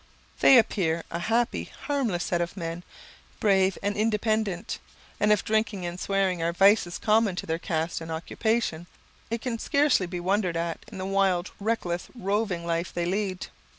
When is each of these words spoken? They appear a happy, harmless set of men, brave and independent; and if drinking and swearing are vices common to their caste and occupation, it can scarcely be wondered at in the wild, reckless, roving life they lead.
They 0.39 0.57
appear 0.57 1.03
a 1.11 1.19
happy, 1.19 1.69
harmless 1.85 2.23
set 2.23 2.41
of 2.41 2.57
men, 2.57 2.83
brave 3.39 3.77
and 3.83 3.95
independent; 3.95 4.79
and 5.19 5.31
if 5.31 5.45
drinking 5.45 5.85
and 5.85 5.99
swearing 5.99 6.41
are 6.41 6.51
vices 6.53 6.97
common 6.97 7.35
to 7.35 7.45
their 7.45 7.59
caste 7.59 8.01
and 8.01 8.11
occupation, 8.11 8.87
it 9.29 9.41
can 9.43 9.59
scarcely 9.59 10.07
be 10.07 10.19
wondered 10.19 10.57
at 10.57 10.83
in 10.91 10.97
the 10.97 11.05
wild, 11.05 11.51
reckless, 11.59 12.07
roving 12.15 12.65
life 12.65 12.91
they 12.91 13.05
lead. 13.05 13.45